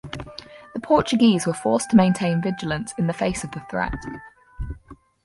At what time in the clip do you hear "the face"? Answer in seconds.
3.05-3.43